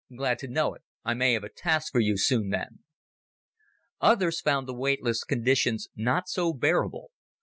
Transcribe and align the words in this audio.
"Glad 0.17 0.39
to 0.39 0.47
know 0.47 0.73
it. 0.73 0.81
I 1.05 1.13
may 1.13 1.33
have 1.33 1.43
a 1.43 1.49
task 1.49 1.91
for 1.91 1.99
you 1.99 2.17
soon, 2.17 2.49
then." 2.49 2.79
Others 3.99 4.41
found 4.41 4.67
the 4.67 4.73
weightless 4.73 5.23
conditions 5.23 5.89
not 5.95 6.27
so 6.27 6.53
bearable. 6.53 7.11